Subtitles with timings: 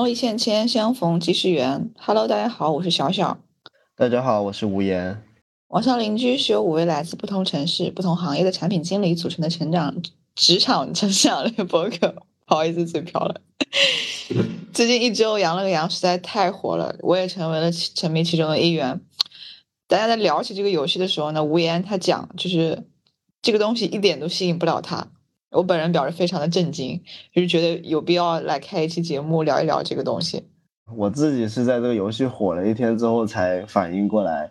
[0.00, 1.90] 网络一线牵，相逢即是缘。
[1.98, 3.36] Hello，大家好，我是小小。
[3.94, 5.22] 大家好，我是吴言。
[5.68, 9.94] 网上邻居是由五位来自不同城市、不同行业的产品经理组成的成长
[10.34, 12.14] 职场成长类博客。
[12.46, 13.42] 不好意思，嘴瓢了。
[14.72, 19.02] 最近一周羊了个羊，实在太火了，我也成为了沉迷其中的一员。
[19.86, 22.84] 大家在聊起这个游戏的时候呢，无言他讲就是
[23.42, 25.08] 这个东西一点都吸引不了他。
[25.50, 27.02] 我本人表示非常的震惊，
[27.34, 30.44] 就是觉得有必要来开一期节目聊一聊这个东西。
[30.96, 34.50] 我自己是在这个游戏火了一天之后才反应过来，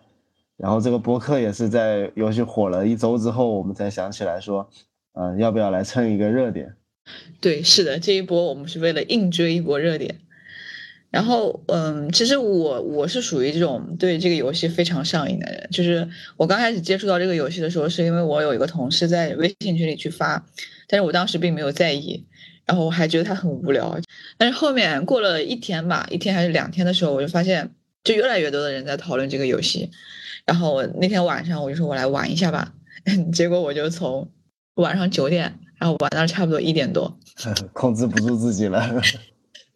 [0.56, 4.68] 然后这个播客也是在游戏火了一周之后，我们才想起来说，
[5.14, 6.74] 嗯，要不要来蹭一个热点？
[7.40, 10.20] 对，是的，这一波我们是为了硬追一波热点。
[11.10, 15.68] 然后，嗯，其实我我是属于这种对这个游戏非常上瘾的人。
[15.72, 20.46] 就是我刚开始接触到这个游戏的时候，是因为我有一个同事在微信群里去发，
[20.86, 22.24] 但是我当时并没有在意，
[22.64, 23.98] 然后我还觉得他很无聊。
[24.38, 27.70] 但是后面过了一天吧，一天还是两天的时候，我就发现
[28.04, 29.90] 就越来越多的人在讨论这个游戏。
[30.46, 32.72] 然后我那天晚上我就说我来玩一下吧，
[33.34, 34.30] 结果我就从
[34.74, 35.58] 晚上九点。
[35.80, 37.18] 然后玩到差不多一点多，
[37.72, 39.00] 控制不住自己了。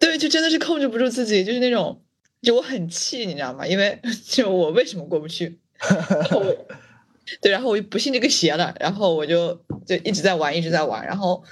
[0.04, 1.98] 对，就真的是控制不住自己，就是那种，
[2.42, 3.66] 就我很气，你知道吗？
[3.66, 5.58] 因为就我为什么过不去？
[7.40, 11.42] 对，然后我就不信这个邪了，然后我就就一直在玩，一直在玩，然后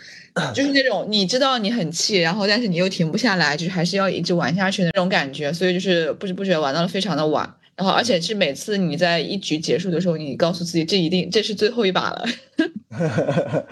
[0.55, 7.55] 就是那种你知道你很气，然后但是你又停不下来，就是还是要一直玩下去的那种感觉，所以就是不知不觉玩到了非常的晚。
[7.75, 12.29] 然后而且是每次你在一局结束的时候，你告诉自己这一定这是最后一把了。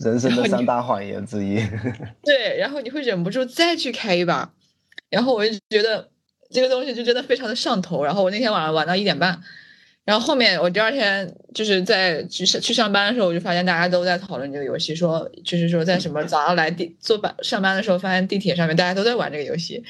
[0.00, 1.56] 人生的三大谎言之一。
[2.24, 4.50] 对，然后你会忍不住再去开一把，
[5.10, 6.08] 然后我就觉得
[6.50, 8.04] 这个东西就真的非常的上头。
[8.04, 9.40] 然后我那天晚上玩到一点半，
[10.04, 19.82] 然后后面我第二天就是在去上去上班的时候，我就发现大家都在讨论这个游戏，说就是说在什么早上来地坐班上班的时候，发现地铁上面大家都在玩这个游戏，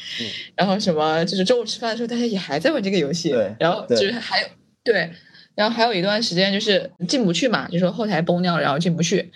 [0.56, 4.48] 然后什么就是中午吃饭的时候，大家也还在玩这个游戏，然后就是还有
[4.82, 5.10] 对，
[5.54, 9.30] 然后还有一段时间就是进不去嘛，就说后台崩掉了，然后进不去。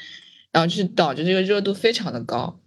[0.52, 2.60] 然后就是导致这个热度非常的高，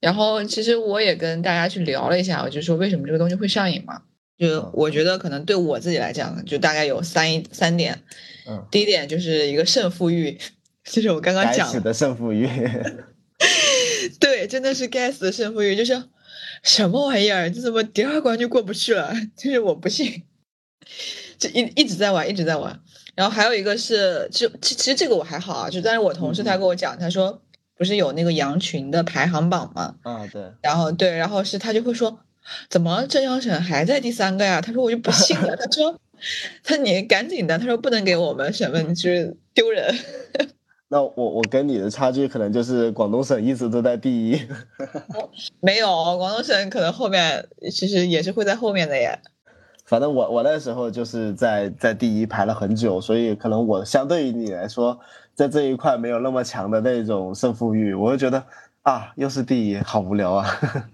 [0.00, 4.02] 然后其实我也跟大家去聊了一下，我就说为什么这个东西会上瘾嘛？
[4.38, 8.02] 就我觉得可能对我自己来讲，就大概有三一三点。
[8.48, 10.38] 嗯，第一点就是一个胜负欲，
[10.84, 12.48] 就是我刚刚讲的胜负欲。
[14.18, 16.02] 对，真的是该死的胜负欲，就是
[16.62, 17.50] 什么玩意儿？
[17.50, 19.14] 这怎么第二关就过不去了？
[19.36, 20.22] 就是我不信，
[21.38, 22.80] 就一一直在玩，一直在玩。
[23.14, 27.40] 然后还有一个是，就其其实这个我还好啊，就但是我同事他跟我讲，他说
[27.76, 29.94] 不是有那个羊群的排行榜吗？
[30.02, 30.42] 啊，对。
[30.62, 32.18] 然后对，然后是他就会说，
[32.70, 34.60] 怎么浙江省还在第三个呀？
[34.60, 35.56] 他说我就不信了。
[35.56, 35.98] 他说，
[36.64, 39.94] 他你赶紧的，他说不能给我们省份就是丢人。
[40.88, 44.38] 那我我跟你的差距可能就是广东省一直都在第一。
[45.60, 49.18] 没有，广东省可能后面其实也是会在后面的耶。
[49.92, 54.98] 反正我我那时候就是在在第一排了很久，所以可能我相对于你来说，
[55.34, 58.42] 在这一块没有那么强的那种胜负欲，我就觉得
[58.80, 60.48] 啊，又是第一，好无聊啊。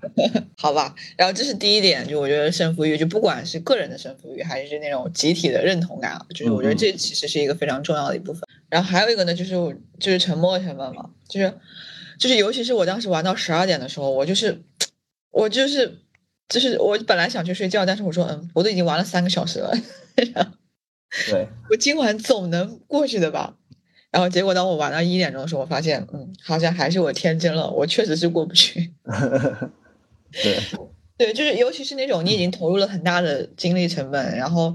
[0.59, 8.43] 好吧，然后这是第一点，就我觉得胜负欲，就不管是个人的胜负欲，还是那种集体的认同感，就是我觉得这其实是一个非常重要的一部分。
[8.69, 9.55] 然后还有一个呢，就是
[10.01, 11.55] 就是沉默成本嘛，就是
[12.19, 14.61] 就是尤其是我当时玩到十二点的时候，我就是
[15.31, 15.99] 我就是。
[16.49, 19.73] 就是我本来想去睡觉，但是我说，嗯，我都已经玩了三个小时了，
[20.17, 23.55] 对， 我今晚总能过去的吧。
[24.11, 28.93] 然后结果当我玩到一点钟的时候，我发现，嗯，好像还是我天真了，我确实是过不去。
[30.33, 30.59] 对，
[31.19, 34.75] 对，就是尤其是那种你已经投入了很大的精力成本，然后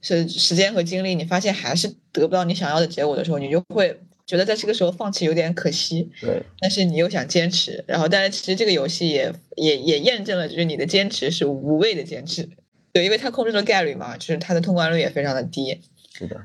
[0.00, 4.00] 是时间和精力，你发现还是得不到你想要的结果的时候，你就会。
[4.30, 12.48] 觉得在这个时候放弃有点可惜，对，但是你又想坚持，然后但是其实这个游戏也也也验证了，就是你的坚持是无谓的坚持，
[12.92, 15.80] 对，因为它控制了概率嘛，就是它的通关率也非常的低，
[16.16, 16.40] 是的，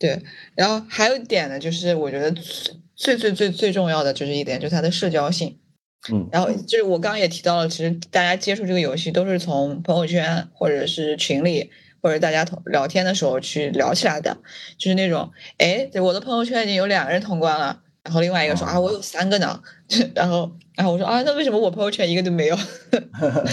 [0.00, 0.20] 对，
[0.56, 2.34] 然后还有一点呢，就是我觉得
[2.96, 5.60] 最最最最重要的就是一点，就是它的社交性，
[6.12, 11.70] 嗯，然后就是我刚刚也提到了，其实大家接触这个游戏都是从朋友圈或者是群里。
[12.02, 14.36] 或者大家同聊天的时候去聊起来的，
[14.76, 19.62] 就是那种，哎，我的朋友圈已经有两个人通关了，然后另外一个说啊，我有三个呢，
[20.14, 22.58] 然后，然后我说啊，那为什么我朋友圈一个都没有？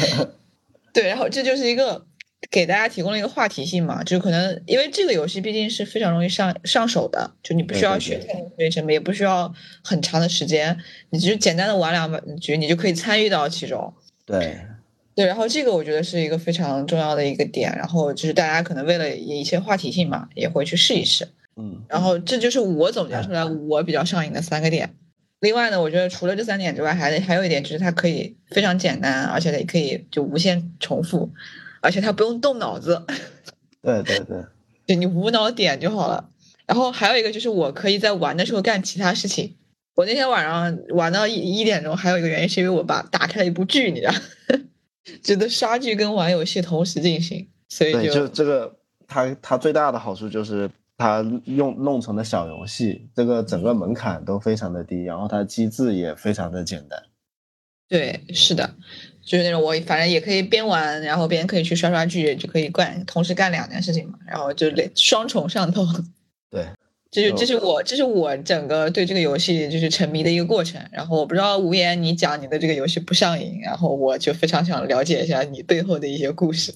[0.91, 2.03] 对，然后这就是一个
[2.49, 9.53] 给大家提供了一个话题性嘛，就是可能因为这个游戏毕竟是非常容易上上手的，就你不需要学太多学习成本，也不需要
[9.83, 10.75] 很长的时间，
[11.11, 13.93] 你就简单的玩两局，你就可以参与到其中。
[14.25, 14.57] 对。
[15.19, 21.27] 对，然后这个我觉得是一个非常重要的一个点，然后就是大家可能为了一些话题性嘛，也会去试一试。
[21.57, 24.95] 嗯，然后这就是我总结出来我比较上瘾的三个点。
[25.41, 31.29] 另外呢，我觉得除了这三点之外，还还有一点就是它可以非常简单，而且也可以就无限重复，
[31.81, 33.05] 而且它不用动脑子。
[33.81, 34.37] 对对对，
[34.87, 36.29] 就你无脑点就好了。
[36.65, 39.57] 然后还有一个就是我可以在玩的时候干其他事情。
[39.95, 44.13] 我那天晚上玩到一一点钟，还有一个原因是因为我把打开了一部剧，你知道，
[45.23, 48.75] 觉得刷剧跟玩游戏同时进行，所以就这个
[49.07, 57.01] 它它最大的好处就是它用弄成了小游戏，这个整个门槛都非常的低，然后它机制也非常的简单。
[57.87, 58.75] 对，是的。
[59.21, 65.85] 就是那种我反正也可以边玩，然后边可以去刷刷剧，就可以干同时干两件事情嘛，然后就连双重上头。
[66.49, 66.65] 对，
[67.11, 70.81] 这是这是我这是我整个对这个游戏就是沉迷的一个过程。
[70.91, 76.73] 然后我不知道无言你讲你的这个游戏不上瘾，然后我就非常想了解一下你背后的一些故事。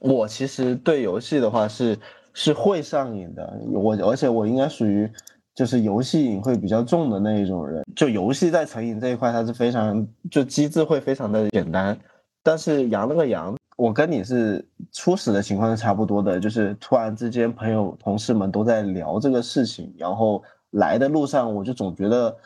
[0.00, 1.98] 我其实对游戏的话是
[2.34, 5.10] 是会上瘾的，我而且我应该属于。
[5.54, 11.94] 就是游戏瘾会比较重的那一种人，就游戏在成瘾这一块，它是非常就机制会非常的简单。
[12.42, 20.40] 但是羊了个羊，我跟你是初始的情况是差不多的，就是突然之间朋友同事们都在聊这个事情，然后
[20.70, 22.36] 来的路上我就总觉得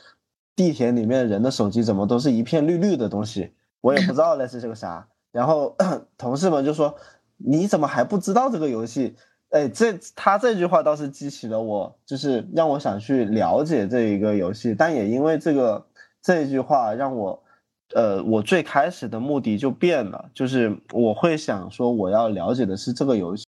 [0.55, 3.53] 地铁里面人的手机怎么都是一片绿绿的东西，
[3.83, 5.07] 我也不知道那是这个啥。
[5.31, 5.77] 然后
[6.17, 6.95] 同事们就说
[7.37, 9.15] ：“你怎么还不知道这个游戏？”
[9.53, 14.75] 哎，这他这句话倒是激起了我，就是让我想去了解这一个游戏。
[14.75, 15.87] 但也因为这个
[16.23, 17.43] 这一句话，让我，
[17.95, 23.45] 呃，我最开始的目的就变了，就是我会想说，我要了解的是这个游戏，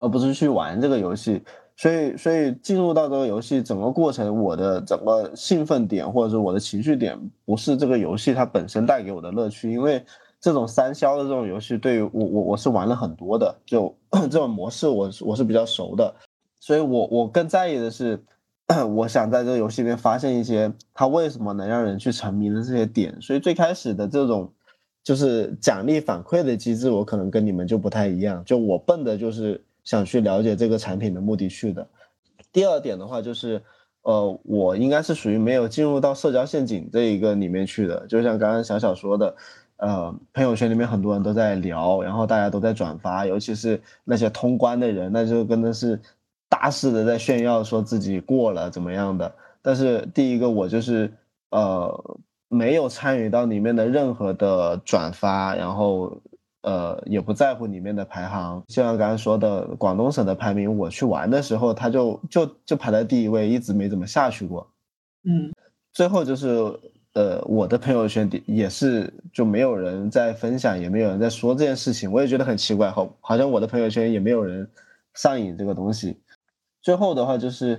[0.00, 1.42] 而不是去玩这个游戏。
[1.76, 10.04] 所以，所以进入到这个游戏整个过程，我的整个兴奋点或者是我的情绪点，不是这个游戏它本身带给我的乐趣，因为。
[10.40, 13.92] 这种三消的这种游戏，对于我我我是玩了很多的，就
[14.30, 16.14] 这种模式，我我是比较熟的，
[16.60, 18.22] 所以我我更在意的是，
[18.94, 23.20] 我想在这个游戏里面发现一些它为什么能让人去沉迷的这些点。
[23.20, 24.52] 所以最开始的这种
[25.02, 31.86] 就是奖励反馈的机制，我可能跟你们就不太一样，就我奔的就是想去了解这个产品的目的去的。
[32.52, 33.62] 第二点的话就是，
[34.02, 39.34] 呃，我应该是属于没有进入到社交陷阱这一个里面去的，就像刚刚小小说的。
[39.78, 46.00] 呃，朋友圈里面很多人都在聊，然后大家都在转发，尤其是那些通关的人，那就真的是
[46.48, 49.32] 大肆的在炫耀，说自己过了怎么样的。
[49.62, 51.12] 但是第一个，我就是
[51.50, 52.18] 呃
[52.48, 56.20] 没有参与到里面的任何的转发，然后
[56.62, 58.62] 呃也不在乎里面的排行。
[58.68, 64.66] 就像刚才说的，广东省的排名，我去玩的时候，他就就就排在第一位，一直没怎么下去过。
[65.24, 65.52] 嗯，
[65.92, 66.52] 最后就是。
[67.14, 74.70] 呃，我的朋友圈也是就没有人在分享，也没有人在说这件事情，我也觉得很奇怪，好，好像我的朋友圈也没有人
[75.14, 76.16] 上瘾这个东西。
[76.88, 77.78] 最后的话就是，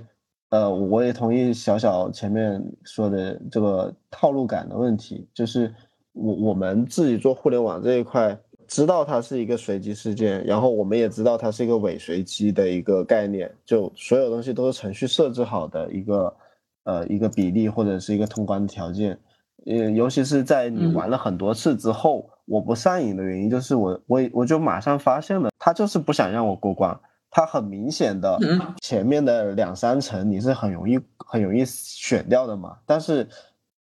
[0.50, 5.74] 呃，我也同意小小前面说的这个套路感的问题，就是
[6.12, 16.36] 我我们自己做互联网这一块，知道它是一个随机事件，然后我们也知道它是一个伪随机的一个概念，就所有东西都是程序设置好的一个
[16.84, 19.18] 呃一个比例或者是一个通关条件。
[19.66, 26.96] 呃，尤其是在你玩了很多次之后，我不上瘾的原因就是我我我就马上发现了，他就是不想让我过关。
[27.30, 28.38] 他很明显的
[28.80, 33.28] 前面的两三层你是很容易很容易选掉的嘛，但是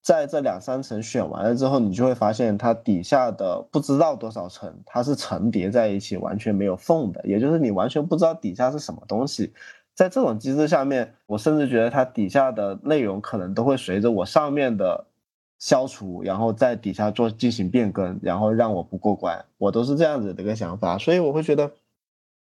[0.04, 9.54] 在这两三层选完了之后，你就会发现它底下的不知道多少层，它是层叠在一起，完全没有缝的，也就是你完全不知道底下是什么东西。
[9.94, 15.06] 在这种机制下面，我甚至觉得它底下的内容可能都会随着我上面的。
[15.64, 21.72] 消除，然后在底下做进行变更，然后让我不过关，我都是这样子的一个想法，所以我会觉得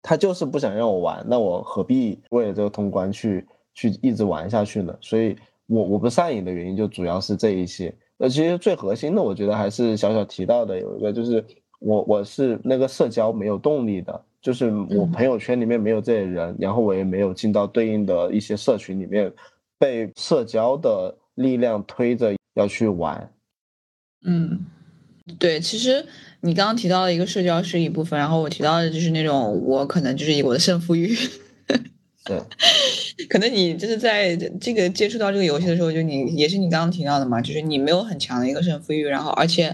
[0.04, 3.44] 他就是不想让我玩，那我何必为了这个通关去
[3.74, 4.96] 去一直玩下去呢？
[5.02, 7.92] 所以，我我不上瘾的原因就主要是这一些。
[8.18, 11.44] 那其实最核心的，我觉得还是小小提到的有一个，就是
[11.80, 19.34] 我我是那个社交没有动力的，就是我朋友圈里面没有这些人，然后我也没有进到对应的一些社群里面，
[19.80, 22.32] 被社交的力量推着。
[22.56, 23.34] 要去玩，
[24.28, 24.64] 嗯，
[25.40, 26.06] 对，其实
[26.42, 31.18] 你刚刚提到的一个社交是一部分，然后我提到的就是那种我可能就是以我的胜负欲，
[32.26, 32.38] 对，
[33.30, 39.74] 可能你就是在这个接触到这个游戏的时候，就你也是你刚刚提到的嘛，就是你没有很强的一个胜负欲，然后而且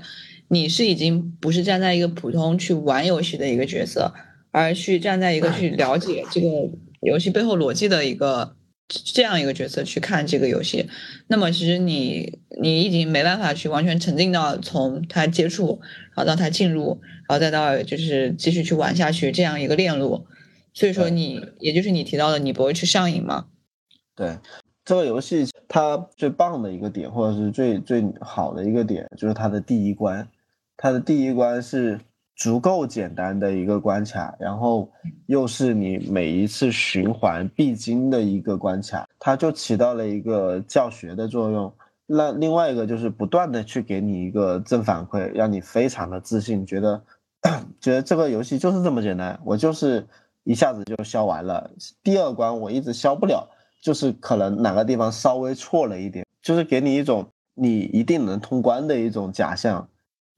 [0.50, 4.14] 你是已经不是站在一个普通去玩游戏的一个角色，
[4.52, 6.48] 而去站在一个去了解这个
[7.02, 8.56] 游戏背后逻辑的一个。
[8.90, 10.90] 这样一个角色去看这个游戏，
[11.28, 15.80] 那么其实你你已经没办法去完全沉浸到从他接触，
[16.16, 20.26] 然后到他进入，然后再到就是继续去玩下去这样一个链路。
[20.74, 23.46] 所以说你也就是你提到的，你不会去上瘾吗？
[24.16, 24.38] 对，
[24.84, 30.28] 这个游戏它最棒的一个点，或者是最最好的一个点，就是它的第一关，
[30.78, 32.00] 它的第一关是
[32.40, 34.92] 足够简单的一个关卡，然后
[35.28, 41.72] 又是你每一次循环必经的一个关卡，它就起到了一个教学的作用。
[42.08, 47.04] 那另外一个就是不断的去给你一个正反馈，让你非常的自信，觉得
[47.80, 50.08] 觉得这个游戏就是这么简单，我就是
[50.46, 51.70] 一下子就消完了。
[52.02, 53.48] 第二关我一直消不了。
[53.82, 59.88] 就是可能哪个地方稍微错了一点，就是给你一种你一定能通关的一种假象。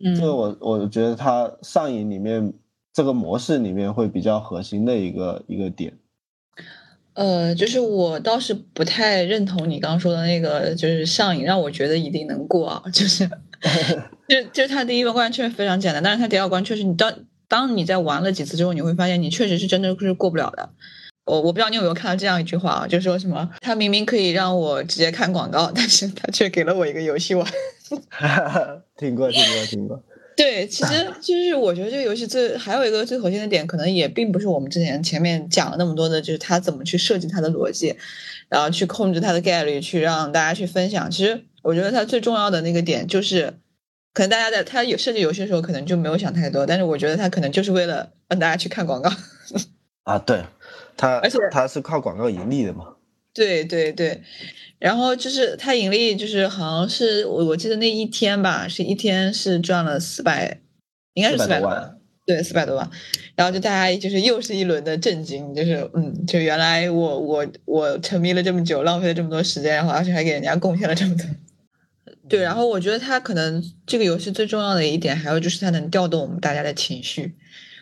[0.04, 2.54] 嗯，这个我我觉得它上瘾里面
[2.94, 5.94] 这个模式里面会比较核心的一个一个点。
[7.14, 13.30] 呃，就是我倒是不太认同你刚刚说的那个，就是上瘾让我觉得一定能过啊，就是，
[14.30, 17.14] 就就他第一关确实非常简单，但是他第二关确实你当
[17.50, 20.70] 当你在玩了几次之后，你会发现你确实是真的是过不了的。
[21.32, 27.48] 我我不知道你有没有看到这样一句话啊，就说什么他明明可以让我直接看广告，但是他却给了我一个游戏玩。
[29.00, 30.04] 听过听过听过。
[30.36, 37.96] 对，其实就是我觉得这个游戏最还有一个最核心的点，可能也并不是我们之前前面讲了那么多的，就是他怎么去设计它的逻辑，
[38.50, 41.10] 然后去控制它的概率，去让大家去分享。
[41.10, 43.54] 其实我觉得它最重要的那个点就是，
[44.14, 49.10] 可能大家在他有设计游戏的时候，可能就没有想太多，但是我觉得他可能就是为了让大家去看广告。
[50.04, 50.44] 啊，对。
[50.98, 52.96] 他而且他是靠广告盈利的嘛？
[53.34, 54.22] 对对对，
[54.78, 60.60] 然后就是他盈利，就是好像是我我记得那一天吧，是一天是赚了四百，
[61.14, 62.90] 应该是四百多万，对，四百多万。
[63.36, 71.26] 然后就大家就是又是一轮的震惊，就是嗯，就原来我我我沉迷了这么久，浪费了这么多时间，然后而且还给人家贡献了这么多。
[72.28, 77.34] 对，然后我觉得他可能这个游戏最重要的一点，还有就是它能调动我们大家的情绪。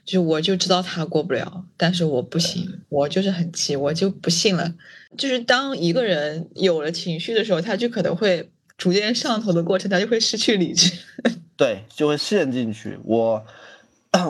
[0.09, 4.73] 就我就知道他过不了，但是我不行，我就是很气，我就不信了。
[5.15, 10.91] 就是当一个人有了情绪的时候，他就可能会逐渐上头的过程，他就会失去理智，
[11.55, 12.97] 对，就会陷进去。
[13.03, 13.45] 我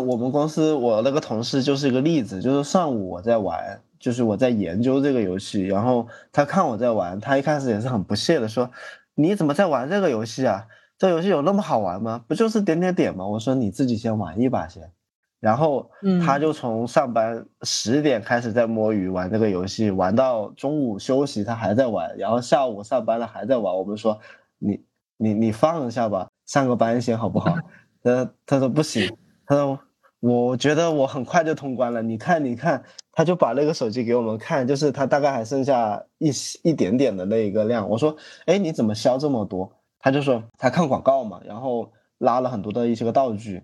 [0.05, 8.69] 我们公司我那个同事就是一个例子，就是上午我在玩，就是我在研究这个游戏，然后他看我在玩，他一开始也是很不屑的说
[9.15, 10.67] ：“你怎么在玩这个游戏啊？
[10.97, 12.21] 这游戏有那么好玩吗？
[12.27, 14.91] 不就是点点点吗？”我说：“你自己先玩一把先。”
[15.39, 15.89] 然后
[16.25, 23.73] 他就从上班十点开始在摸鱼玩这个游戏，玩到中午休息他还在玩，然后下午上班了还在玩。
[23.73, 24.19] 我们说
[24.57, 24.83] 你
[25.17, 27.55] 你你放一下吧，上个班先好不好？
[28.03, 29.09] 他他说不行，
[29.45, 29.79] 他说
[30.19, 32.01] 我觉得我很快就通关了。
[32.01, 36.29] 你看你看，他就把那个手机给我们看，就是他大概还剩下一
[36.63, 37.89] 一点点的那一个量。
[37.89, 38.15] 我说
[38.45, 39.71] 哎你怎么消这么多？
[39.99, 43.63] 他就说他看广告嘛，然后拉了很多的一些个道具。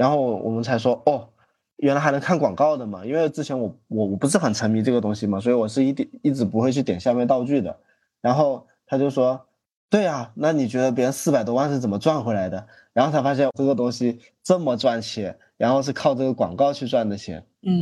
[0.00, 1.28] 然后我们才说哦，
[1.76, 3.04] 原来还能看广告的嘛？
[3.04, 7.78] 因为之前我我我不是很沉迷这个东西嘛，所以我是一点一直不会去点下面道具的。
[8.22, 9.44] 然后他就说，
[9.90, 12.66] 对啊，那你觉得别人四百多万是怎么赚回来的？
[12.94, 17.44] 然后才发现这个东西这么赚钱，然后是靠这个广告去赚的钱。
[17.60, 17.78] 嗯，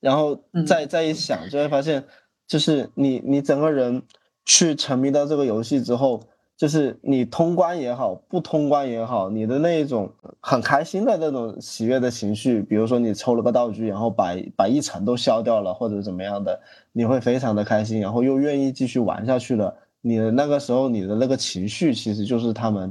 [0.00, 2.04] 然后再再一想，就会发现，
[2.46, 4.02] 就是你你整个人
[4.44, 6.24] 去沉迷到这个游戏之后。
[6.56, 10.10] 就是你通关也好，不通关也好，你的那一种
[10.40, 16.58] 很开心的那种喜悦的情绪，比如说你抽了个道具，然后把把一层都消掉了，或者怎么样的，
[16.92, 19.76] 你会非常的开心，然后又愿意继续玩下去了。
[20.00, 22.90] 你的那个时候，你的那个情绪，其实就是他们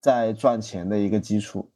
[0.00, 1.68] 在赚钱的一个基础。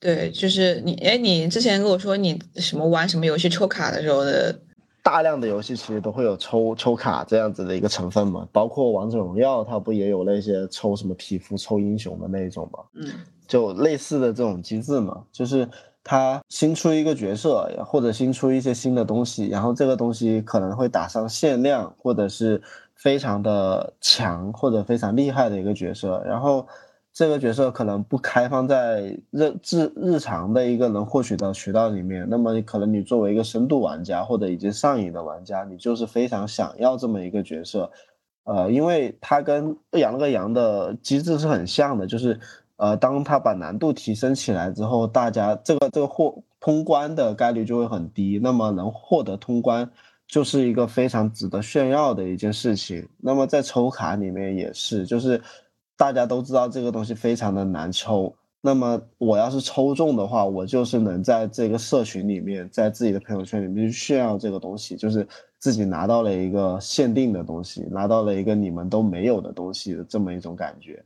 [0.00, 4.58] 对，就是你，哎，你之前跟我说你什么玩什么游戏抽卡的时候的。
[5.06, 12.80] 大量的游戏其实都会有抽抽卡这样子的一个成分嘛，包括王者荣耀，它不也有那些抽什么皮肤、抽英雄的那一种嘛？
[12.94, 13.06] 嗯，
[13.46, 15.68] 就类似的这种机制嘛，就是
[16.02, 22.60] 它新出一个角色，或者新出一些新的东西，然后这个东西可能会打上限量，或者是
[22.96, 26.66] 非常的强或者非常厉害的一个角色，然后。
[27.16, 37.90] 这个角色可能不开放在日日日常的一个能获取的渠道里面，那么可能你作为一个深度玩家或者已经上瘾的玩家，你就是非常想要这么一个角色，
[38.44, 42.38] 呃，因为它跟羊了个羊的机制是很像的，就是
[42.76, 49.90] 呃，当他把难度提升起来之后，大家这个这个获通关的概率就会很低，那么能获得通关
[50.28, 53.08] 就是一个非常值得炫耀的一件事情。
[53.16, 55.40] 那么在抽卡里面也是，就是。
[55.96, 65.26] 大家都知道这个东西非常的难抽，那么我要是抽中的话，我就是能在这个社群里面，在自己的朋友圈里面去炫耀这个东西，就是
[65.58, 71.02] 自己拿到了一个限定的东西，拿到了一个你们都没有的东西的这么一种感觉。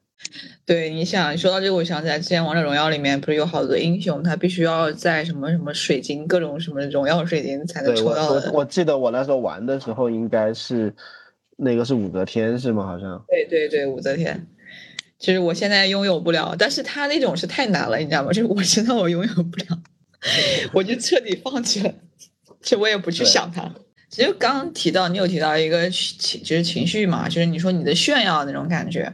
[0.67, 8.51] 对，你想，说到这个，我想起来之前王者荣耀里面不是有好多英雄，他必须要在什么什么水晶，各种什么荣耀水晶才能抽到的。
[8.53, 10.93] 我我记得我那时候玩的时候应该是。
[11.63, 12.87] 那个是武则天是吗？
[12.87, 13.23] 好像。
[13.29, 14.47] 对对对，武则天。
[15.21, 18.33] 其实我现在拥有不了，但是他那种是太难了，你知道吗？
[18.33, 19.79] 就是我知道我拥有不了，
[20.73, 21.95] 我就彻底放弃了，
[22.63, 23.71] 其实我也不去想它。
[24.09, 29.13] 其实刚刚提到你有提到一个情，就是情绪嘛，就是你说你的炫耀那种感觉。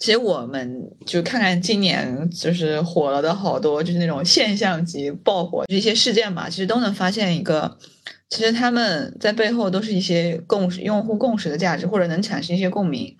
[0.00, 7.78] 其实我们就看看今年就是火了的好多，就是那种现象级爆火，就一些事件嘛，其实都能发现一个。
[8.30, 13.14] 其实他们在背后都是一些共识、用户共识的价值，或者能产生一些共鸣。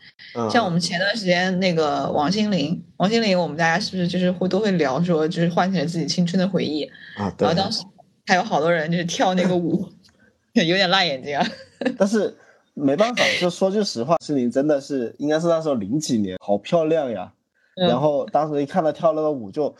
[0.51, 6.85] 像我们前段时间那个王心凌，王心凌，我们大家是不是就是会都会聊说，就是唤起了自己青春的回忆
[7.17, 7.33] 啊？
[7.39, 7.85] 然后当时
[8.27, 9.89] 还有好多人就是跳那个舞，
[10.55, 11.47] 有点辣眼睛啊。
[11.97, 12.35] 但是
[12.73, 17.33] 没办法，就说句实话，心凌真的是应该是那时候零几年，好漂亮呀。
[17.77, 19.77] 然后当时一看她跳那个舞就。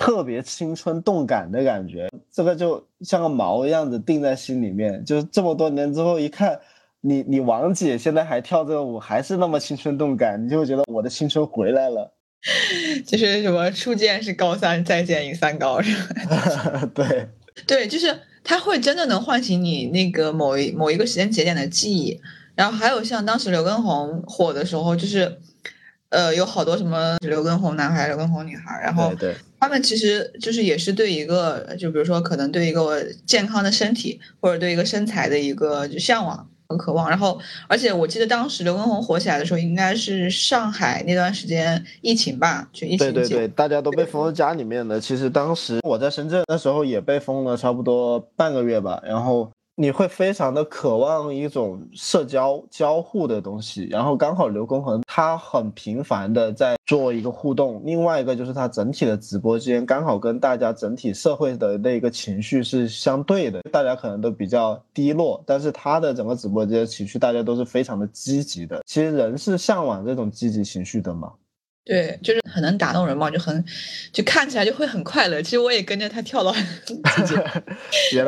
[0.00, 5.04] 特别青春动感的感觉，这个就像个毛一样子定在心里面。
[5.04, 6.58] 就是这么多年之后一看，
[7.02, 12.10] 你你王姐现在还跳这个舞，还是那么青春动感，你就会觉得我的青春回来了。
[13.06, 15.94] 就是什么初见是高三，再见已三高，是
[16.26, 16.88] 吧？
[16.94, 17.28] 对
[17.66, 22.18] 对，就是它会真的能唤醒你那个某一某一个时间节点的记忆。
[22.54, 25.38] 然后还有像当时刘畊宏火的时候，就是。
[26.10, 29.12] 呃，有好多什么刘畊宏男孩、刘畊宏女孩，然后
[29.60, 37.08] 他们其实就是也是对一个，就比如说可能对一个健康的身体或者对一个身材的一个就向往和渴望。
[37.08, 37.38] 然后，
[37.68, 43.12] 而且我记得当时刘畊宏火起来的时候，应该是上海那段时间疫情吧，就疫情。
[43.12, 44.98] 对对对，大家都被封在家里面的。
[44.98, 49.50] 其实当时我在深圳那时候也被封了差不多半个月吧，然后。
[49.80, 71.32] 你会非常的渴望一种社交交互的东西，然后刚好刘畊宏他很频繁的在做一个互动，另外一个就是他整体的直播间刚好跟大家整体社会的那个情绪是相对的，大家可能都比较低落，但是他的整个直播间情绪大家都是非常的积极的，其实人是向往这种积极情绪的嘛。
[71.84, 73.64] 对，就是很能打动人嘛，就很，
[74.12, 75.42] 就看起来就会很快乐。
[75.42, 76.50] 其实我也跟着他跳了，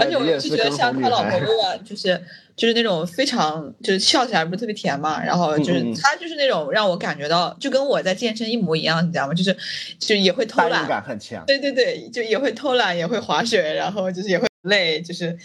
[0.00, 2.20] 而且我就觉得像他老婆一样，就是
[2.56, 9.34] 就是那种非常就是笑起来不是特别甜嘛，然后就是他就是那种让我感觉到就跟我在健身一模一样，你知道吗？
[9.34, 9.56] 就是
[9.98, 11.44] 就也会偷懒，感很强。
[11.46, 15.36] 对对对，就也会偷懒，也会划水，然后就是也会累，就是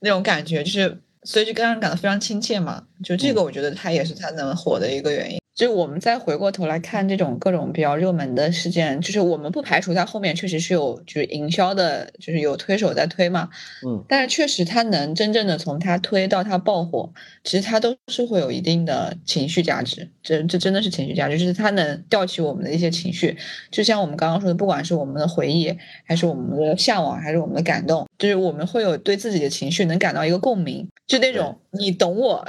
[0.00, 2.84] 那种感觉，就是所以就让人感到非常亲切嘛。
[3.04, 5.38] 就这个，我觉得他也是他能火的一个原因。
[5.56, 13.48] 就我们再回过头来看这种各种比较热门的事件，就是我们不排除它后面确实是有就是营销的，就是有推手在推嘛，
[13.86, 17.10] 嗯，但是确实它能真正的从它推到它爆火，
[17.42, 23.34] 其实它都是会有一定的情绪价值，这这真的是情绪价值，就是它能吊起我们的一些情绪，
[23.70, 32.46] 就像我们刚刚说的，不管是我们的回忆，还是我们的向往，还是我们的感动，就是我们会有对自己的情绪能感到一个共鸣，就那种你懂我，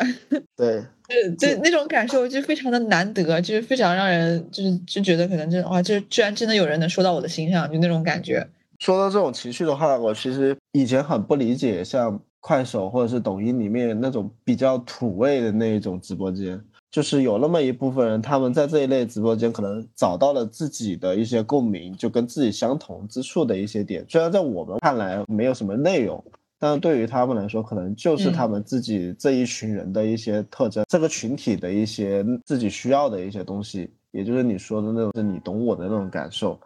[0.58, 0.84] 对。
[1.08, 8.46] 就就那种感受就非常的难得，就是非常让人就是就觉得可能就哇，就居然真的有人能说到我的心上，就那种感觉。
[8.80, 26.24] 说到这种情绪的话，我其实以前很不理解，像快手或者是抖音里面那种比较土味的那一种直播间，就是有那么一部分人，他们在这一类直播间可能找到了自己的一些共鸣，就跟自己相同之处的一些点，虽然在我们看来没有什么内容。
[26.60, 36.60] 但是对于他们来说，可能就是他们自己这一群人的一些特征，这个群体的一些自己需要的一些东西，也就是你说的那种，是你懂我的那种感受。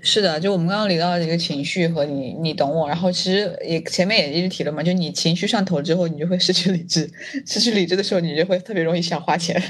[0.00, 2.86] 是的，就我们刚刚聊到的一个情绪和你，你懂我。
[2.86, 7.10] 然后其实也前面也一直提了嘛，就你情绪上头之后，你就会失去理智，
[7.44, 9.60] 失去理智的时候，你就会特别容易想花钱。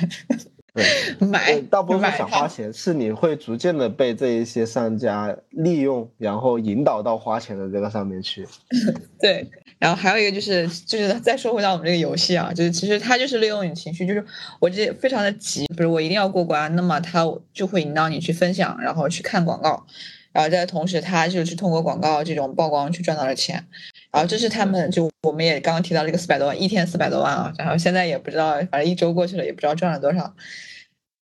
[0.75, 0.85] 对，
[1.27, 8.47] 买倒不是想花钱，是你会逐渐的被这一些商家利用，然后引导到花钱的这个上面去。
[9.21, 9.47] 对，
[9.79, 14.25] 然后还有一个就是，就是再说回到我们这个游戏啊，就是其实他就是利用你情绪，就是
[14.61, 19.85] 我这非常的急，比如我一定要过关，那么他就会引导你去分享，然后去看广告，
[20.33, 23.67] 然后在同时他就是通过广告这种曝光去赚到了钱，
[24.13, 30.35] 然后这是他们就我们也刚刚提到这个四百多万，一天四百多万啊，然后现在也不知道，反正一周过去了也不知道赚了多少。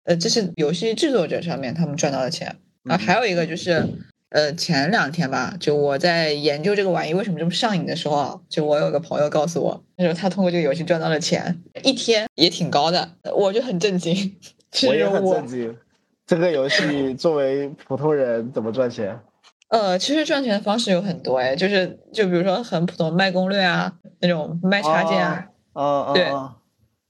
[0.04, 3.88] 呃，这是游戏制作者上面他们赚到的钱啊，还有一个就是，
[4.28, 14.36] 呃，前两天吧，就我在研究这个玩意为什么这么上瘾的时候啊，就我有个朋友告诉我，他说他通过这个游戏赚到了钱，一天也挺高的，我就很震惊。
[14.86, 15.74] 我也很震惊，
[16.26, 19.18] 这个游戏作为普通人怎么赚钱？
[19.74, 26.28] 呃，其实赚钱的方式有很多哎，就是就比如说很普通卖攻略啊，那种卖插件啊，啊对。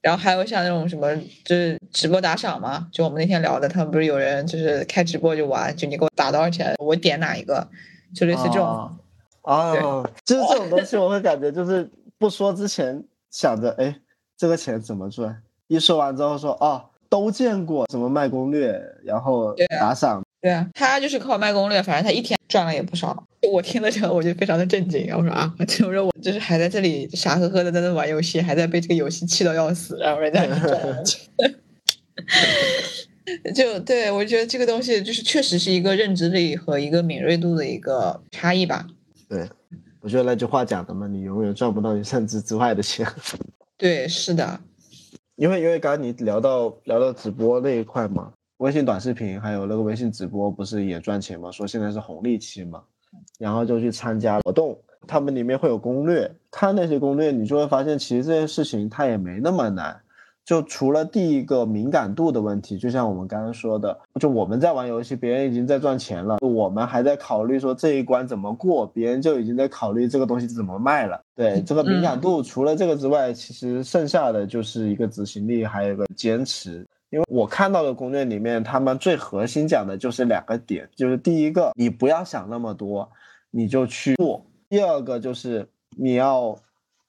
[0.00, 7.68] 然后还有像那种什么，就是直播打赏嘛，就我们那天聊的，他们不是有人就是开直播就玩，就你给我打多少钱，我点哪一个，
[8.14, 8.90] 就类似这种。
[9.42, 9.74] 啊，
[10.24, 13.94] 就是这种东西， 我会感觉就是不说之前想着，哎，
[14.38, 15.42] 这个钱怎么赚？
[15.68, 20.23] 一说完之后说哦，都见过什么卖攻略，然后打赏。
[20.44, 23.26] 对啊，他就是靠卖攻略，反正他一天赚了也不少。
[23.50, 25.10] 我听了之后，我就非常的震惊。
[25.16, 31.30] 我说啊，我说我就是还在这里傻呵呵的在那玩游戏，还在被这个游戏气到要死，然后人家赚了钱。
[33.54, 38.86] 就对我觉得这个东西就是确实是一个认知力和一个敏锐度的一个差异吧。
[39.26, 39.48] 对，
[40.02, 43.06] 我觉得那句话讲的嘛，你永远赚不到你认知之外的钱。
[43.78, 44.60] 对，是的。
[45.36, 48.30] 因为因为刚刚你聊到聊到直播那一块嘛。
[48.64, 51.50] 微信短视频还有那个微信直播不是也赚钱吗？
[51.50, 52.82] 说现在是红利期嘛，
[53.38, 54.74] 然后就去参加活动，
[55.06, 60.00] 他们里面会有攻略，看那些攻略，你就会发现其实这件事情它也没那么难，
[60.46, 71.20] 就除了第一个敏感度的问题，就像我们刚刚说的，就我们在玩游戏，别人已经在赚钱了，我们还在考虑说这一关怎么过，别人就已经在考虑这个东西怎么卖了。
[71.36, 76.86] 对这个敏感度，除了这个之外，其实剩下的就是一个执行力，还有一个坚持。
[77.14, 83.08] 因为我看到的攻略里面，他们最核心讲的就是两个点，就是第一个，你不要想那么多，
[83.52, 86.58] 你就去做；第二个就是你要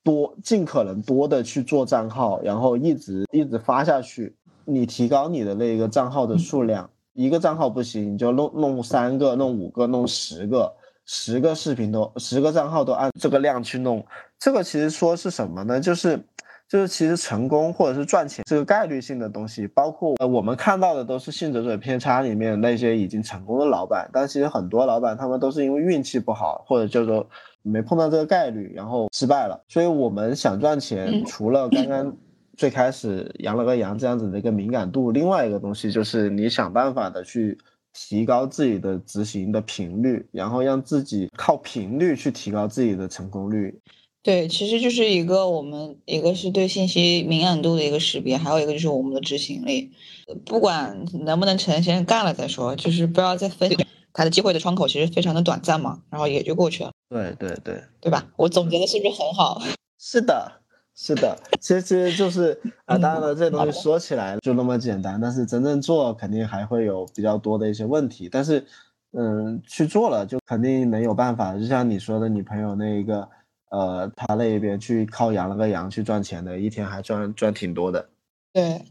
[0.04, 6.88] 多尽可能多的去做账号，然后一直一直发下去，你提高你的那个账号的数量。
[7.14, 10.72] 一个账号不行，你就弄弄三个、弄五个、弄十个，
[11.06, 14.06] 十个视频都十个账号都按这个量去弄。
[14.38, 15.80] 这个其实说是什么呢？
[15.80, 16.24] 就是。
[16.68, 27.30] 就是其实成功或者是赚钱这个概率性的东西，包括呃我们看到的都是幸存者偏差里面那些已经成功的老板，但其实很多老板他们都是因为运气不好，或者叫做
[27.62, 29.64] 没碰到这个概率，然后失败了。
[29.68, 32.18] 所以我们想赚钱，除了刚刚
[32.58, 37.58] 最开始羊了个羊这样子的一个敏感度，另外一个东西就是你想办法的去
[37.94, 43.80] 提高自己的执行的频率，然后让自己靠频率去提高自己的成功率。
[44.26, 49.92] 对，其实就是一个我们一个是对信息敏感度的一个识别，还有一个就是我们的执行力。
[50.48, 53.70] 不管能不能成，先干了再说，就是不要再分。
[54.14, 56.90] 它的机会的窗口其实非常的短暂嘛，然后也就过去了。
[57.08, 58.26] 对对对，对吧？
[58.36, 59.62] 我总结的是不是很好？
[60.02, 60.52] 是的，
[60.96, 61.38] 是的。
[61.62, 68.28] 其实其实就是啊，当然了，这东西说起来就那么简单，但是真正做肯定还会有比较多的一些问题。
[68.28, 68.66] 但是
[69.12, 71.56] 嗯，去做了就肯定能有办法。
[71.56, 73.30] 就像你说的，你朋友那一个。
[73.76, 78.08] 呃，他那边去靠养了个羊去赚钱的，一天还赚赚挺多的。
[78.54, 78.82] 对，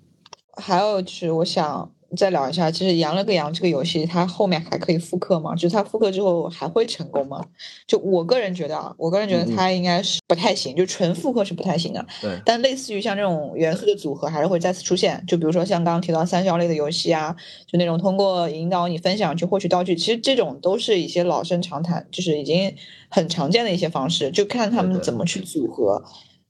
[0.60, 1.90] 还有就是我想。
[2.16, 5.54] 再聊一下，其实羊了个羊这个游戏，它后面还可以复刻吗？
[5.54, 7.44] 就是它复刻之后还会成功吗？
[7.86, 12.06] 就我个人觉得啊，我个人觉得它应该是不太行，就纯复刻是不太行的。
[12.20, 12.40] 对。
[12.44, 15.24] 但类似于像这种元素的组合，还是会再次出现。
[15.26, 17.34] 就比如说像刚刚提到三消类的游戏啊，
[17.66, 22.74] 就那种通过引导你分享去获取道具，其实这种都是一些老生常谈，就是已经
[23.08, 26.02] 很常见的一些方式，就看他们怎么去组合。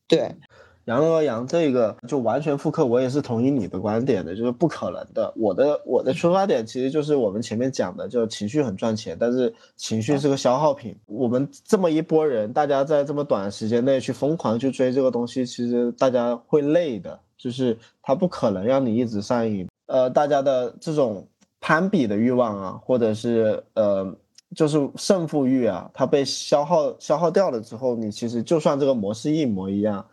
[0.06, 0.18] 对。
[0.18, 0.36] 羊
[0.84, 5.32] 了个羊，这个就完全复刻，我也是同意你的观点的，就是不可能的。
[5.34, 10.94] 我的我的出发点其实就是我们前面讲的，就是情绪很赚钱，但是情绪是个消耗品。
[11.06, 19.66] 我们这么一波人，大家在这么短时间内去疯狂去追这个东西，其实大家会累的，就是它不可能让你一直上瘾。
[19.86, 21.26] 呃，大家的这种
[21.60, 24.14] 攀比的欲望啊，或者是呃，
[24.54, 30.04] 就是胜负欲啊，它被消耗消耗掉了之后，你其实就算这个模式一模一样。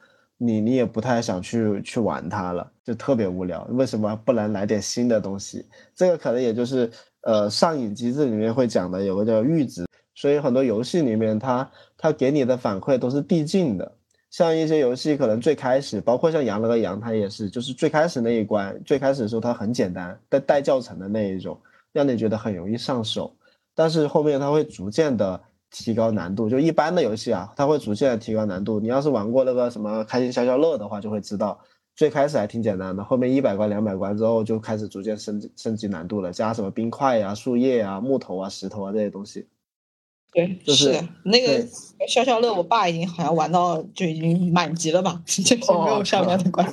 [0.43, 3.63] 你你也不太想去去玩它了，就特别无聊。
[3.69, 5.63] 为什么不能来点新的东西？
[5.95, 6.89] 这个可能也就是
[7.21, 9.85] 呃上瘾机制里面会讲的，有个叫阈值。
[10.15, 13.91] 所以很多游戏里面，它它给你的反馈都是递进的。
[14.31, 21.55] 像一些游戏可能最开始，包括像羊了个羊，它也是，就是最开始那一关，最开始的时候它很简单，带带教程的那一种，
[21.93, 23.31] 让你觉得很容易上手。
[23.75, 25.39] 但是后面它会逐渐的。
[25.71, 28.79] 提高难度，就一般的游戏啊，它会逐渐的提高难度。
[28.79, 31.59] 你要是玩过那个什么开心消消乐的话，就会知道，
[31.95, 39.47] 最开始还挺简单的，后面一百关、两百关之后就开始逐渐升级升级难度了，加什么冰块呀、树叶啊、木头啊、石头啊这些东西。
[40.33, 41.65] 对，就是那个
[42.07, 46.65] 消消乐，我爸已经好像玩到就已经满级了吧， 就是没有上面的关。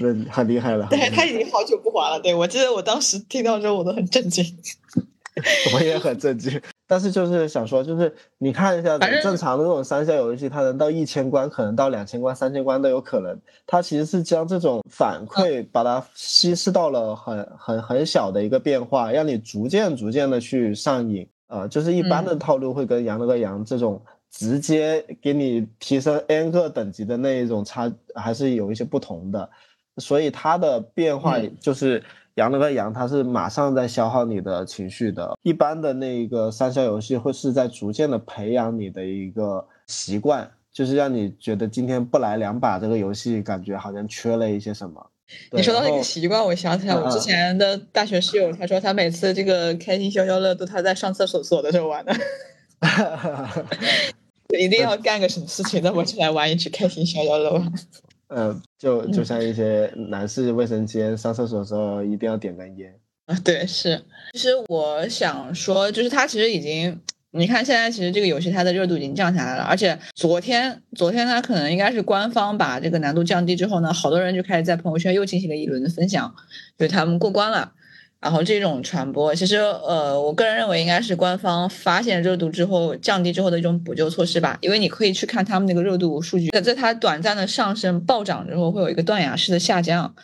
[0.00, 0.86] 那很厉害了。
[0.90, 2.20] 对他已经好久不玩了。
[2.20, 4.44] 对我记得我当时听到之后我都很震惊。
[5.74, 6.60] 我也很震惊。
[6.92, 13.40] 但是就是想说，就是你看一下正常的这种三消游戏，它能到一千关，可能到两千关、三千关都有可能。
[13.66, 21.26] 它其实是将这种反馈把它稀释到了很很很小的一个变化，让你逐渐逐渐的去上瘾。
[21.46, 29.48] 呃，就是一般的套路会跟羊了个羊这种直接给你提升 n 个等级的那一种差，还是有一些不同的。
[29.96, 32.04] 所以它的变化就是。
[32.34, 35.36] 羊了个羊，它是马上在消耗你的情绪的。
[35.42, 45.06] 一般的那个三消游戏会是在逐渐的培养你的一个习惯，就是让你觉得今天不来两把这个游戏，感觉好像缺了一些什么。
[45.50, 52.14] 你说到那个习惯，我想起来我之前的大学室友，他说他每次这个开心消消乐都他在上厕所的时候玩的。
[54.58, 57.64] 一定要干个什么事情，那我就来玩一局开心消消乐吧。
[58.34, 62.94] 嗯，就就像一些男士卫生间上厕所的时候，一定要点根烟。
[63.26, 64.02] 啊，对，是。
[64.32, 67.00] 其实我想说，就是他其实已经。
[67.34, 76.34] 你看，现在其实这个游戏它的热度已经降下来了，而且昨天，昨天它可能应该是官方把这个难度降低之后呢，好多人就开始在朋友圈又进行了一轮的分享，
[76.76, 77.72] 就是他们过关了。
[78.22, 90.14] 然后这种传播，其实呃，我个人认为应该是官方发现热度之后降低之后的一种补救措施吧，因为你可以去看他们那个热度数据，在在它短暂的上升暴涨之后，会有一个断崖式的下降。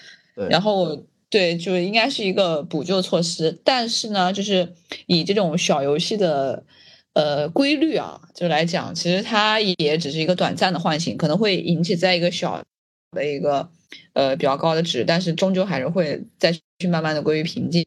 [0.48, 4.72] 然后对，就应该是一个补救措施，但是呢，就是
[5.06, 6.62] 以这种小游戏的。
[7.14, 12.62] 呃，规律啊，就来讲，其实它也只是一个短暂的唤醒，可能会引起在一个小
[13.10, 13.68] 的一个
[14.18, 17.86] 呃比较高的值，但是终究还是会再去慢慢的归于平静。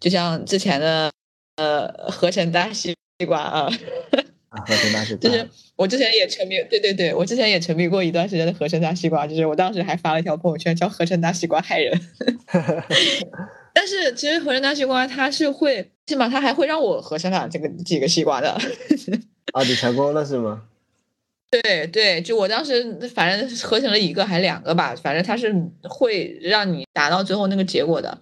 [0.00, 1.12] 就像之前的
[1.56, 3.68] 呃合成大西瓜啊，
[4.48, 12.00] 合成大西 瓜，就是我之前也沉迷，对对对，我之前也沉迷过一段时间的合成大西瓜，就是我当时还发了一条朋友圈，叫合成大西瓜害人。
[13.74, 18.58] 但是其实合成大西瓜它是会，起码它还会让我合成了这个几个西瓜的。
[19.52, 20.62] 啊，你成功了是吗？
[21.50, 28.18] 对对，就我当时反正合成了一个还是两个吧，反正它是会让你达到最后那个结果的。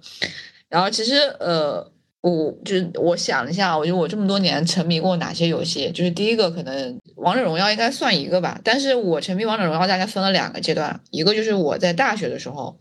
[0.69, 12.79] 然后其实呃，我就是我想了一下，我觉得我这么多年沉迷过哪些游戏，就是第一个可能王者荣耀应该算一个吧，但是我沉迷王者荣耀大概分了两个阶段，一个就是我在大学的时候。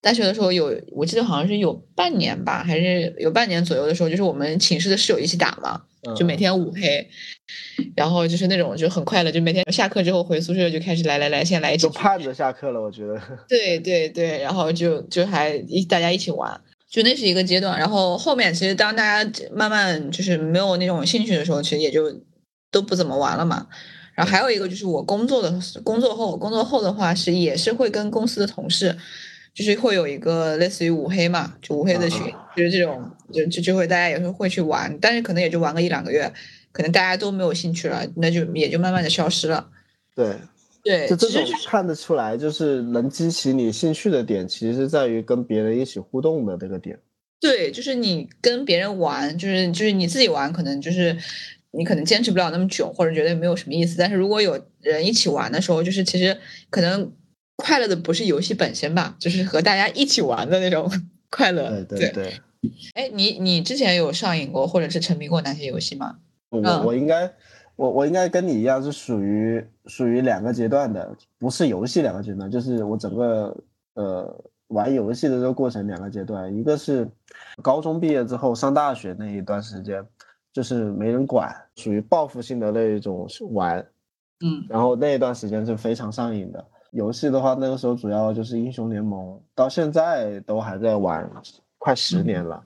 [0.00, 5.82] 大学的时候有，我记得好像是有半年吧，还是有半年左右的时候，就是我们寝室的室友一起打嘛，
[6.16, 7.08] 就每天五黑，
[7.96, 13.20] 然后就是那种就很快乐，就每天下课之后回宿舍就开始来来来，先来一起，就盼着下课了，我觉得。
[13.48, 17.78] 对对对，然后就就还一大家一起玩，就那是一个阶段。
[17.78, 22.12] 然后后面其实当大家慢慢就是没有那种兴趣的时候，其实也就
[22.70, 23.66] 都不怎么玩了嘛。
[24.14, 25.52] 然后还有一个就是我工作的
[25.84, 28.96] 工作后，工作后的话是也是会跟公司的同事。
[29.58, 36.32] 就是会有一个类似于五黑嘛，就五黑的群，就是这种，就就就会大家有时候会去玩，但是可能也就玩个一两个月，
[36.70, 39.68] 可能大家都没有兴趣了，那就也就慢慢的消失了。
[40.14, 40.36] 对，
[40.84, 46.96] 对，就这种看得出来，就是能激起你兴趣的点，其实是在于跟别人一起互动的这个点。
[47.40, 51.16] 对，就是你跟别人玩，就是就是你自己玩，可能就是
[51.72, 53.96] 你可能坚持不了那么久，或者觉得没有什么意思。
[53.98, 56.38] 但是如果有人一起玩的时候，就是其实
[56.70, 57.10] 可能。
[57.58, 60.90] 快乐的不是游戏本身吧，就是和大家一起玩的那种
[61.28, 61.84] 快乐。
[61.84, 62.40] 对对对。
[62.94, 66.18] 哎，你你之前有上瘾过或者是沉迷过哪些游戏吗？
[66.50, 67.32] 我我应该
[67.76, 73.56] 我我应该跟你一样是属于属于两个阶段的，不是游戏两个阶段，就是我整个
[73.94, 77.08] 呃玩游戏的这个过程两个阶段，一个是
[77.62, 80.04] 高中毕业之后上大学那一段时间，
[80.52, 83.86] 就是没人管，属于报复性的那一种玩，
[84.44, 86.64] 嗯，然后那一段时间是非常上瘾的。
[86.92, 91.30] 游戏的话，那个时候主要就是英雄联盟，到现在都还在玩，
[91.76, 92.62] 快十年了。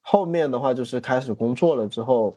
[0.00, 2.36] 后面的话就是开始工作了之后，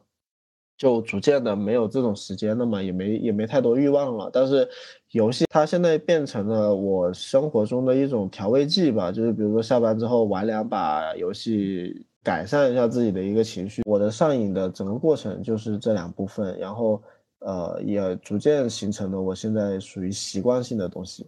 [0.77, 4.29] 就逐渐的没有这种时间了嘛，也没也没太多欲望了。
[4.31, 4.69] 但是
[5.11, 13.81] 游戏它现在变成了我生活中的一种调味剂吧，就是比如说下班之后玩两把游戏，改善一下自己的一个情绪。
[13.85, 17.01] 我的上瘾的整个过程就是这两部分，然后。
[17.41, 21.27] 呃，也逐渐形成了我现在属于习惯性的东西。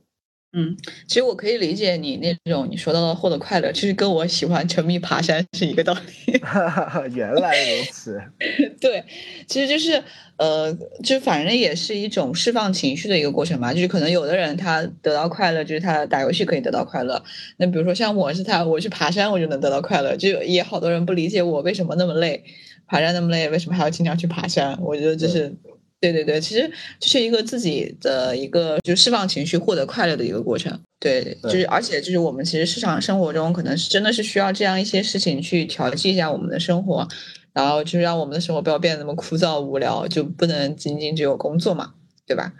[0.55, 6.39] 嗯，其实我可以理解你那种你说到的获得快乐，其实跟我喜欢沉迷爬山是一个道理。
[7.15, 8.21] 原来如此。
[8.79, 9.03] 对，
[9.47, 10.03] 其实就是
[10.37, 10.71] 呃，
[11.03, 13.73] 就反正也是一种释放情绪的一个过程嘛。
[13.73, 17.23] 就是可能有的人他得到快乐，就是他打游戏可以得到快乐。
[17.57, 20.15] 那比如说像我是他，我去爬山我就能得到快乐。
[20.15, 22.43] 就也好多人不理解我为什么那么累，
[22.85, 24.77] 爬山那么累，为什么还要经常去爬山？
[24.83, 25.55] 我觉得这是。
[26.03, 30.77] 对对对，其实就是一个自己的一个就释放情绪、获得快乐的一个过程。
[30.99, 37.07] 对，就是而且就是我们其实日常生活中可能是真的是需要这样一些事情去调剂一下我们的生活，
[37.53, 41.93] 然后就是让我们的生活不要变得那么枯燥无聊，就不能仅仅只有工作嘛，
[42.27, 42.51] 对吧？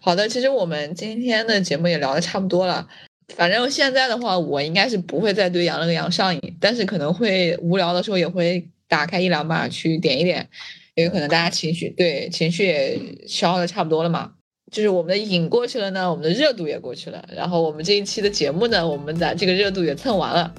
[0.00, 2.88] 好的，其实我们今天的节目也聊的差不多了。
[3.36, 10.48] 反正现在的话，我应该是不会再对羊了个羊上瘾，但是可能会无聊的时候也会打开一两把去点一点。
[10.98, 14.32] 因为可能大家情绪对情绪也消耗的差不多了嘛，
[14.72, 20.52] 就是我们的瘾过去了呢，我们的热度也过去了，然后我们这一期的节目呢，我们的这个热度也蹭完了，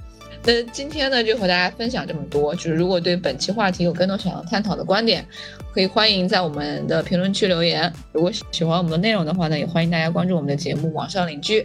[0.46, 2.56] 那今天呢，就和大家分享这么多。
[2.56, 5.28] 就是如果对本期话题有更多想要探讨的观点，
[5.74, 7.92] 可以欢迎在我们的评论区留言。
[8.14, 11.62] 如果喜欢我们的内容的话呢，也欢迎大家关注我们的节目《网上邻居》。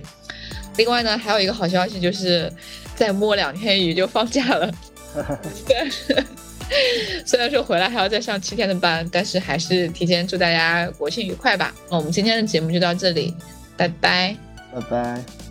[0.76, 2.52] 另外呢，还有一个好消息，就是
[2.96, 4.74] 再摸两天鱼就放假了。
[7.24, 11.74] 虽然说回来还要再上七天的班，但是还是提前祝大家国庆愉快吧。
[11.90, 13.34] 那我们今天的节目就到这里，
[13.76, 14.36] 拜拜，
[14.74, 15.43] 拜拜。